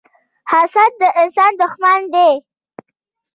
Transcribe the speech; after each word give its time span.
حسد 0.51 0.91
د 1.01 1.03
انسان 1.21 1.51
دښمن 1.61 1.99
دی 2.13 2.31